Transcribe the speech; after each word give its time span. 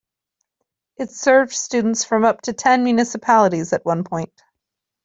It 0.97 1.11
served 1.11 1.53
students 1.53 2.03
from 2.03 2.25
up 2.25 2.41
to 2.45 2.53
ten 2.53 2.83
municipalities 2.83 3.71
at 3.71 3.85
one 3.85 4.03
point. 4.03 4.33